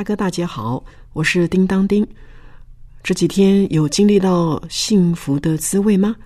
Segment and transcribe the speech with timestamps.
[0.00, 0.82] 大哥大姐好，
[1.12, 2.06] 我是叮当叮。
[3.02, 6.16] 这几天有经历到幸福的滋味吗？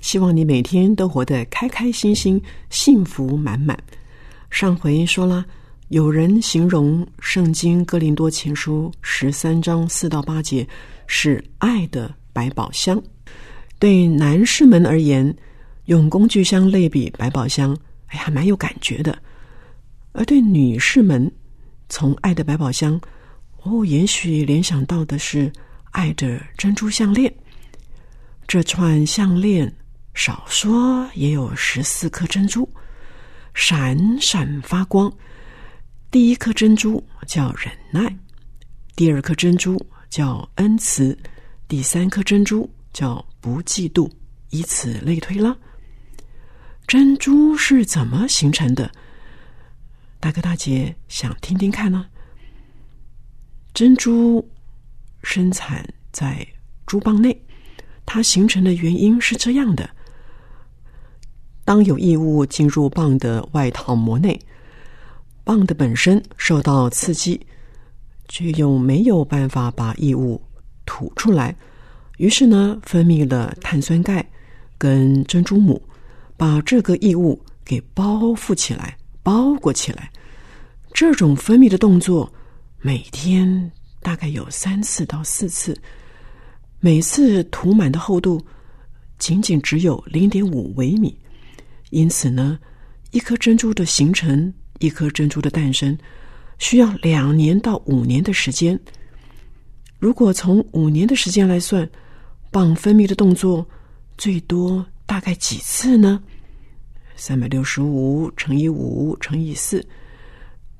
[0.00, 3.78] 希望你每天都活得开开心心、幸福满满。
[4.50, 5.46] 上回说了，
[5.90, 10.66] 有人形容《圣经·哥林多前书》十三章四到八节
[11.06, 13.00] 是爱的百宝箱。
[13.78, 15.32] 对男士们而言，
[15.84, 19.12] 用工具箱类比百宝箱，哎呀，蛮有感觉的；
[20.10, 21.30] 而对女士们，
[21.90, 22.98] 从爱的百宝箱，
[23.64, 25.52] 哦，也许联想到的是
[25.90, 27.30] 爱的珍珠项链。
[28.46, 29.70] 这串项链
[30.14, 32.66] 少说也有十四颗珍珠，
[33.52, 35.12] 闪闪发光。
[36.10, 38.16] 第一颗珍珠叫忍耐，
[38.96, 41.16] 第二颗珍珠叫恩慈，
[41.68, 44.10] 第三颗珍珠叫不嫉妒，
[44.50, 45.56] 以此类推了。
[46.86, 48.90] 珍珠是怎么形成的？
[50.20, 52.06] 大哥大姐想听听看呢？
[53.72, 54.46] 珍珠
[55.22, 55.82] 生产
[56.12, 56.46] 在
[56.86, 57.34] 珠蚌内，
[58.04, 59.88] 它形成的原因是这样的：
[61.64, 64.38] 当有异物进入蚌的外套膜内，
[65.46, 67.40] 蚌的本身受到刺激，
[68.28, 70.38] 却又没有办法把异物
[70.84, 71.56] 吐出来，
[72.18, 74.28] 于是呢，分泌了碳酸钙
[74.76, 75.80] 跟珍珠母，
[76.36, 78.98] 把这个异物给包覆起来。
[79.22, 80.10] 包裹起来，
[80.92, 82.32] 这种分泌的动作
[82.80, 83.70] 每天
[84.00, 85.78] 大概有三次到四次，
[86.78, 88.44] 每次涂满的厚度
[89.18, 91.16] 仅仅只有零点五微米，
[91.90, 92.58] 因此呢，
[93.10, 95.96] 一颗珍珠的形成，一颗珍珠的诞生，
[96.58, 98.78] 需要两年到五年的时间。
[99.98, 101.86] 如果从五年的时间来算，
[102.50, 103.68] 蚌分泌的动作
[104.16, 106.22] 最多大概几次呢？
[107.20, 109.86] 三百六十五乘以五乘以四，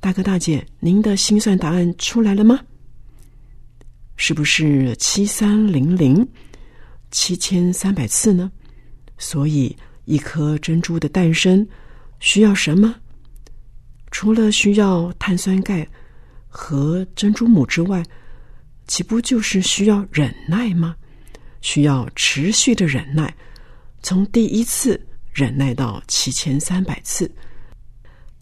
[0.00, 2.58] 大哥大姐，您的心算答案出来了吗？
[4.16, 6.26] 是不是七三零零
[7.10, 8.50] 七千三百次呢？
[9.18, 11.68] 所以一颗珍珠的诞生
[12.20, 12.94] 需要什么？
[14.10, 15.86] 除了需要碳酸钙
[16.48, 18.02] 和珍珠母之外，
[18.86, 20.96] 岂不就是需要忍耐吗？
[21.60, 23.36] 需要持续的忍耐，
[24.02, 24.98] 从第一次。
[25.32, 27.30] 忍耐到七千三百次，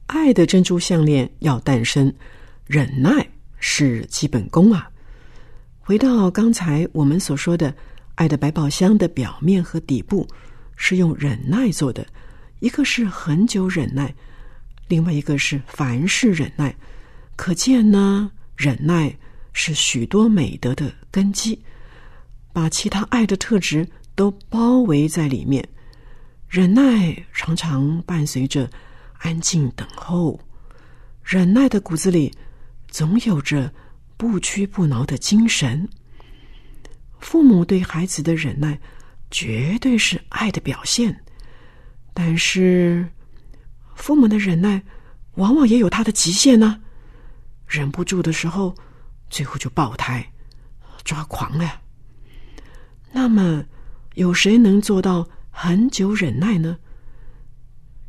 [0.06, 2.12] 爱的珍珠项链要诞生，
[2.66, 3.28] 忍耐
[3.58, 4.90] 是基本功啊。
[5.78, 7.74] 回到刚才我们所说的，
[8.14, 10.26] 爱的百宝箱的表面和底部
[10.76, 12.06] 是用忍耐做的，
[12.60, 14.14] 一个是恒久忍耐，
[14.88, 16.74] 另外一个是凡事忍耐。
[17.36, 19.14] 可见呢，忍耐
[19.52, 21.62] 是许多美德的根基，
[22.52, 25.66] 把其他爱的特质都包围在里面。
[26.48, 28.70] 忍耐常常伴随着
[29.18, 30.40] 安静等候，
[31.22, 32.34] 忍耐的骨子里
[32.88, 33.70] 总有着
[34.16, 35.86] 不屈不挠的精神。
[37.20, 38.80] 父母对孩子的忍耐
[39.30, 41.22] 绝对是爱的表现，
[42.14, 43.06] 但是
[43.94, 44.82] 父母的忍耐
[45.34, 46.80] 往往也有他的极限呢。
[47.66, 48.74] 忍不住的时候，
[49.28, 50.26] 最后就爆胎、
[51.04, 51.82] 抓狂了。
[53.12, 53.62] 那么，
[54.14, 55.28] 有谁能做到？
[55.60, 56.78] 很久忍耐呢，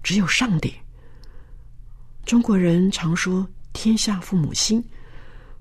[0.04, 0.72] 只有上帝。
[2.24, 4.88] 中国人常说“天下父母心”，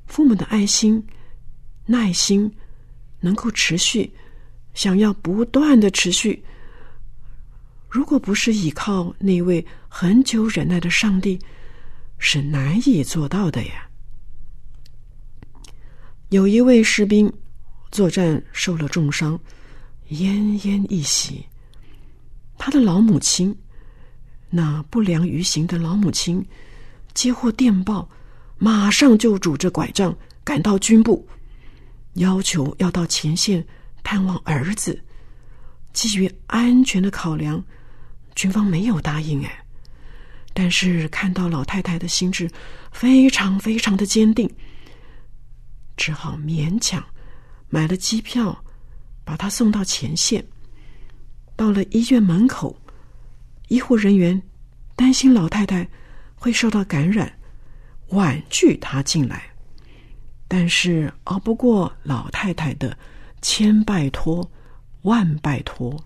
[0.07, 1.03] 父母的爱心、
[1.87, 2.55] 耐心
[3.21, 4.13] 能够持续，
[4.75, 6.45] 想要不断的持续。
[7.89, 11.41] 如果不是依靠那位很久忍耐的上帝，
[12.19, 13.89] 是难以做到的呀。
[16.29, 17.33] 有一位士兵
[17.91, 19.41] 作战受了重伤，
[20.11, 20.35] 奄
[20.67, 21.48] 奄一息。
[22.59, 23.57] 他的老母亲，
[24.51, 26.45] 那不良于行的老母亲，
[27.15, 28.09] 接获电报，
[28.59, 31.27] 马上就拄着拐杖赶到军部，
[32.15, 33.65] 要求要到前线
[34.03, 35.01] 探望儿子。
[35.93, 37.63] 基于安全的考量，
[38.35, 39.45] 军方没有答应。
[39.45, 39.65] 哎，
[40.53, 42.51] 但是看到老太太的心智
[42.93, 44.49] 非常非常的坚定，
[45.97, 47.05] 只好勉强
[47.69, 48.65] 买了机票，
[49.25, 50.45] 把他送到前线。
[51.59, 52.77] 到了医院门口，
[53.67, 54.41] 医护人员
[54.95, 55.89] 担心老太太
[56.37, 57.37] 会受到感染，
[58.11, 59.43] 婉拒她进来，
[60.47, 62.97] 但是熬不过老太太的
[63.43, 64.49] 千拜托
[65.03, 66.05] 万拜托。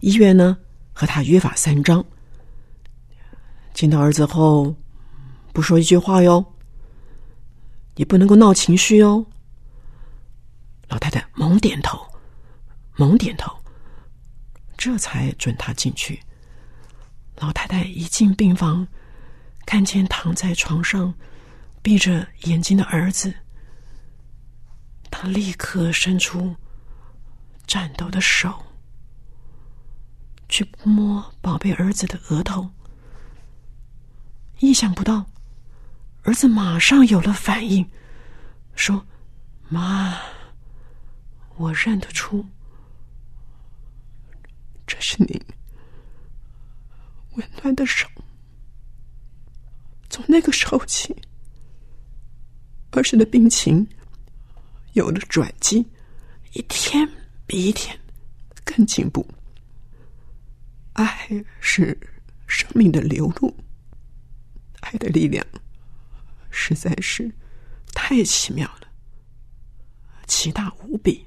[0.00, 0.58] 医院呢
[0.92, 2.04] 和他约法三章：
[3.72, 4.76] 见到儿子后
[5.54, 6.44] 不说一句话哟，
[7.94, 9.24] 也不能够闹情绪哦。
[10.88, 11.98] 老太太猛点头，
[12.96, 13.56] 猛点头，
[14.76, 16.20] 这才准他进去。
[17.36, 18.88] 老太太一进病房，
[19.66, 21.12] 看见躺在床上
[21.82, 23.34] 闭着眼睛的儿子，
[25.10, 26.56] 她立刻伸出
[27.66, 28.62] 颤抖的手。
[30.48, 32.70] 去摸宝贝儿子的额头，
[34.60, 35.26] 意想不到，
[36.22, 37.84] 儿子马上有了反应，
[38.76, 39.04] 说
[39.68, 40.16] ：“妈，
[41.56, 42.46] 我认得出，
[44.86, 45.40] 这是您
[47.32, 48.08] 温暖的手。”
[50.08, 51.14] 从那个时候起，
[52.92, 53.86] 儿时的病情
[54.92, 55.86] 有了转机，
[56.52, 57.06] 一天
[57.46, 57.98] 比一天
[58.64, 59.26] 更进步。
[60.94, 61.98] 爱是
[62.46, 63.54] 生命的流露，
[64.80, 65.44] 爱的力量
[66.50, 67.30] 实在是
[67.92, 68.88] 太奇妙了，
[70.26, 71.26] 奇大无比。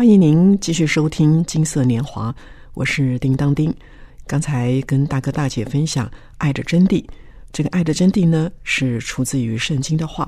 [0.00, 2.32] 欢迎您继续收听《金色年华》，
[2.72, 3.70] 我是叮当丁。
[4.26, 7.04] 刚才跟大哥大姐分享爱的真谛，
[7.52, 10.26] 这个爱的真谛呢是出自于圣经的话。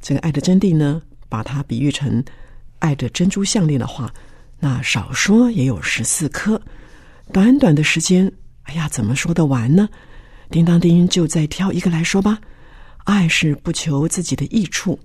[0.00, 2.24] 这个爱的真谛呢，把它比喻成
[2.78, 4.14] 爱的珍珠项链的话，
[4.60, 6.62] 那少说也有十四颗。
[7.32, 8.32] 短短的时间，
[8.62, 9.88] 哎呀，怎么说得完呢？
[10.48, 12.38] 叮当丁就再挑一个来说吧。
[12.98, 14.96] 爱是不求自己的益处。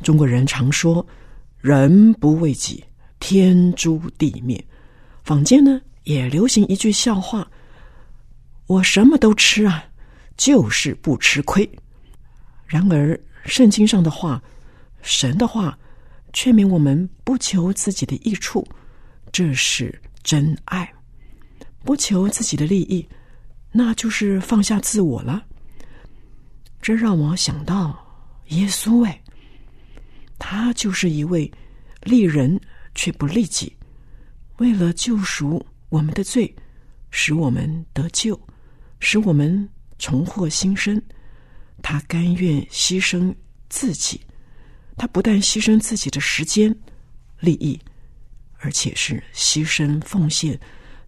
[0.00, 1.04] 中国人常说
[1.58, 2.84] ：“人不为己。”
[3.20, 4.64] 天诛地灭，
[5.24, 7.50] 坊间呢也流行一句笑话
[8.66, 9.84] ：“我什么都吃啊，
[10.36, 11.68] 就是不吃亏。”
[12.66, 14.42] 然而圣经上的话，
[15.02, 15.78] 神的话，
[16.32, 18.66] 劝勉我们不求自己的益处，
[19.32, 20.86] 这是真爱；
[21.82, 23.06] 不求自己的利益，
[23.72, 25.44] 那就是放下自我了。
[26.80, 27.98] 这让我想到
[28.48, 29.20] 耶稣，哎，
[30.38, 31.50] 他就是一位
[32.02, 32.58] 利人。
[32.98, 33.72] 却不利己，
[34.56, 36.52] 为了救赎我们的罪，
[37.12, 38.38] 使我们得救，
[38.98, 39.68] 使我们
[40.00, 41.00] 重获新生，
[41.80, 43.32] 他甘愿牺牲
[43.68, 44.20] 自己。
[44.96, 46.76] 他不但牺牲自己的时间、
[47.38, 47.80] 利益，
[48.58, 50.58] 而且是牺牲奉献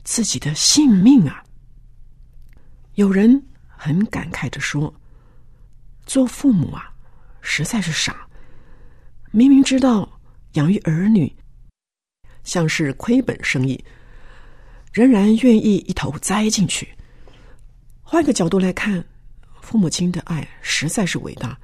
[0.04, 1.42] 自己的性命啊！
[2.94, 4.94] 有人很感慨的说
[6.06, 6.94] ：“做父母啊，
[7.40, 8.28] 实在是傻，
[9.32, 10.08] 明明知道
[10.52, 11.28] 养育儿女。”
[12.50, 13.80] 像是亏本生意，
[14.92, 16.88] 仍然愿意一头栽进去。
[18.02, 19.04] 换个角度来看，
[19.60, 21.56] 父母亲的爱实在是伟大，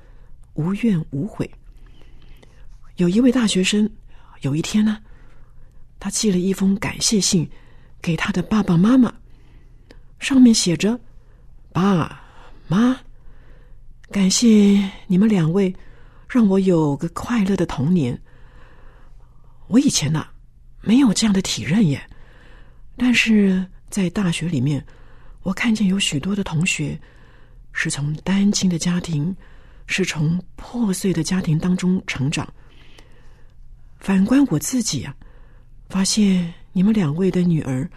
[0.54, 1.50] 无怨无悔。
[2.98, 3.90] 有一位大学生，
[4.42, 4.98] 有一天呢，
[5.98, 7.50] 他寄了一封感谢信
[8.00, 9.12] 给他的爸爸妈妈，
[10.20, 11.00] 上面写着
[11.74, 12.22] ：“爸
[12.68, 12.96] 妈，
[14.12, 15.74] 感谢你们两位，
[16.28, 18.16] 让我有个快乐的童年。
[19.66, 20.24] 我以前呢。”
[20.86, 22.00] 没有这样的体认耶，
[22.96, 24.86] 但是在大学里面，
[25.42, 26.96] 我看见有许多的同学
[27.72, 29.34] 是从单亲的家庭，
[29.88, 32.48] 是从破碎的家庭当中成长。
[33.98, 35.12] 反观我自己啊，
[35.88, 37.90] 发现你们两位的女儿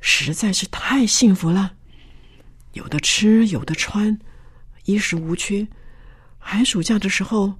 [0.00, 1.74] 实在是太幸福了，
[2.72, 4.18] 有的吃，有的穿，
[4.86, 5.68] 衣食无缺。
[6.38, 7.52] 寒暑假的时候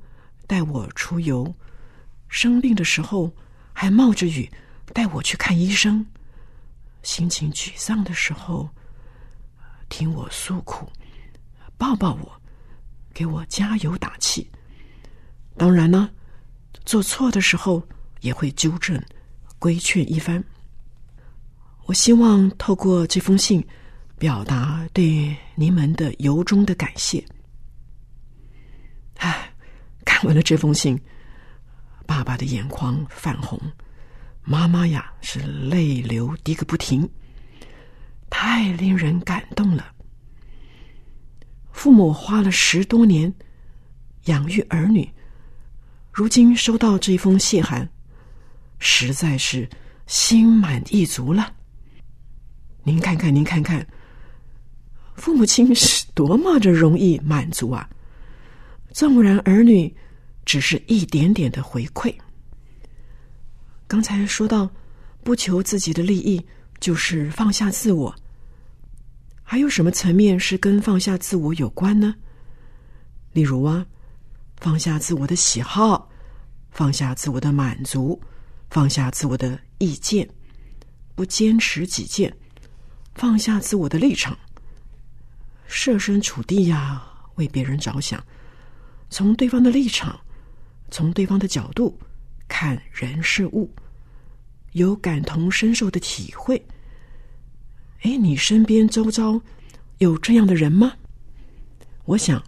[0.46, 1.54] 带我出游，
[2.30, 3.30] 生病的时候。
[3.74, 4.50] 还冒着雨
[4.94, 6.06] 带我去看医生，
[7.02, 8.70] 心情沮丧的时候，
[9.90, 10.90] 听我诉苦，
[11.76, 12.40] 抱抱我，
[13.12, 14.50] 给我加油打气。
[15.56, 16.08] 当然呢，
[16.84, 17.86] 做错的时候
[18.20, 18.98] 也会纠正、
[19.58, 20.42] 规劝一番。
[21.86, 23.62] 我希望透过这封信，
[24.18, 27.22] 表达对您们的由衷的感谢。
[29.16, 29.52] 唉，
[30.04, 30.98] 看完了这封信，
[32.06, 33.60] 爸爸的眼眶泛红，
[34.42, 37.08] 妈妈呀是泪流滴个不停，
[38.30, 39.92] 太令人感动了。
[41.72, 43.34] 父母花了十多年
[44.26, 45.10] 养育儿女，
[46.12, 47.88] 如今收到这封信函，
[48.78, 49.68] 实在是
[50.06, 51.52] 心满意足了。
[52.82, 53.86] 您看看，您看看，
[55.16, 57.88] 父母亲是多么的容易满足啊！
[58.92, 59.92] 纵然儿女
[60.44, 62.14] 只是一点点的回馈。
[63.86, 64.70] 刚才说到，
[65.22, 66.44] 不求自己的利益，
[66.80, 68.14] 就是放下自我。
[69.42, 72.14] 还有什么层面是跟放下自我有关呢？
[73.32, 73.86] 例如啊，
[74.56, 76.08] 放下自我的喜好，
[76.70, 78.20] 放下自我的满足，
[78.70, 80.28] 放下自我的意见，
[81.14, 82.34] 不坚持己见，
[83.14, 84.36] 放下自我的立场，
[85.66, 88.24] 设身处地呀，为别人着想，
[89.10, 90.18] 从对方的立场，
[90.94, 91.98] 从对方的角度
[92.46, 93.68] 看人事物，
[94.74, 96.64] 有感同身受的体会。
[98.02, 99.40] 哎，你身边周遭
[99.98, 100.92] 有这样的人吗？
[102.04, 102.40] 我想，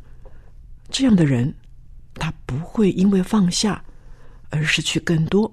[0.90, 1.52] 这样的人，
[2.14, 3.84] 他不会因为放下
[4.50, 5.52] 而失去更多，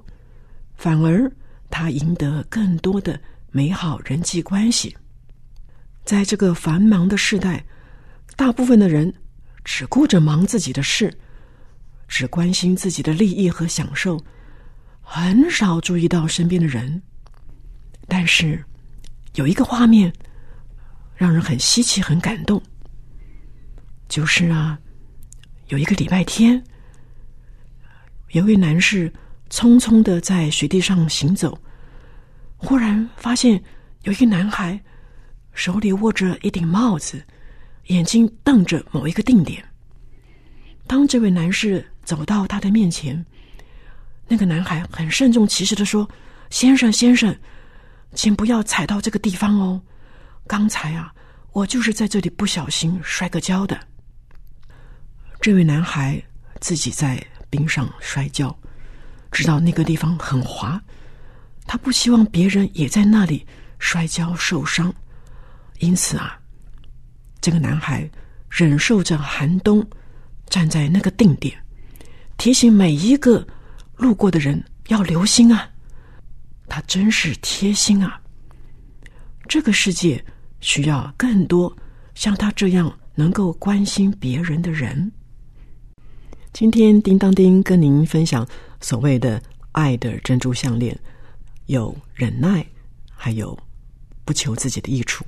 [0.76, 1.32] 反而
[1.72, 3.20] 他赢得更多的
[3.50, 4.96] 美好人际关系。
[6.06, 7.66] 在这个繁忙的时代，
[8.36, 9.12] 大部分的人
[9.64, 11.12] 只顾着忙自己的事，
[12.16, 14.24] 只关心自己的利益和享受，
[15.02, 17.02] 很少注意到身边的人。
[18.08, 18.64] 但是。
[19.36, 20.14] 有一个画面
[21.16, 22.62] 让人很稀奇、很感动，
[24.08, 24.78] 就是啊，
[25.70, 26.64] 有一个礼拜天，
[28.34, 29.12] 有位男士
[29.50, 31.58] 匆匆的在雪地上行走，
[32.58, 33.60] 忽然发现
[34.04, 34.80] 有一个男孩
[35.54, 37.20] 手里握着一顶帽子，
[37.88, 39.66] 眼睛瞪着某一个定点。
[40.86, 43.26] 当这位男士走到他的面前，
[44.28, 46.10] 那个男孩很慎重其事的说
[46.50, 47.36] ：“先生，先生。”
[48.16, 49.82] 请不要踩到这个地方哦！
[50.46, 51.12] 刚才啊，
[51.52, 53.80] 我就是在这里不小心摔个跤的。
[55.42, 56.22] 这位男孩
[56.62, 57.20] 自己在
[57.50, 58.56] 冰上摔跤，
[59.32, 60.80] 知道那个地方很滑，
[61.66, 63.44] 他不希望别人也在那里
[63.80, 64.94] 摔跤受伤，
[65.80, 66.40] 因此啊，
[67.42, 68.08] 这个男孩
[68.48, 69.84] 忍受着寒冬，
[70.50, 71.58] 站在那个定点，
[72.44, 73.48] 提醒每一个
[73.96, 75.66] 路过的人要留心啊。
[76.68, 78.22] 他真是贴心啊！
[79.48, 80.22] 这个世界
[80.60, 81.74] 需要更多
[82.16, 85.10] 像他这样能够关心别人的人。
[86.52, 88.46] 今天叮当叮跟您分享
[88.82, 91.00] 所谓的爱的珍珠项链，
[91.68, 92.66] 有忍耐，
[93.16, 93.58] 还有
[94.26, 95.26] 不求自己的益处。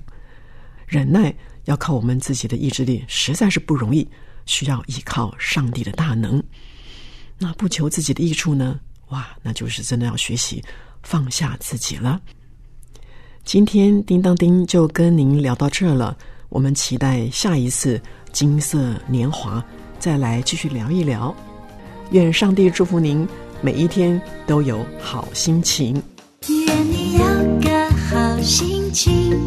[0.85, 4.05] 忍耐要靠我们自己的意志力，实在是不容易，
[4.45, 6.43] 需要依靠上帝的大能。
[7.37, 8.79] 那不求自己的益处呢？
[9.09, 10.63] 哇，那就是真的要学习。
[11.03, 12.19] 放下自己了。
[13.43, 16.17] 今天叮当叮就跟您聊到这了，
[16.49, 18.01] 我们期待下一次
[18.31, 19.63] 金色年华
[19.99, 21.31] 再来继续聊一聊。
[22.09, 23.27] 愿上帝祝福您
[23.61, 26.01] 每一天都有好心情。
[26.47, 27.19] 愿你有
[27.61, 29.39] 个好心情，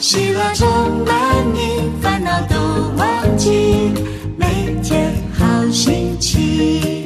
[0.00, 2.56] 喜乐充满你烦恼都
[2.96, 3.92] 忘记
[4.36, 7.03] 每天好心情。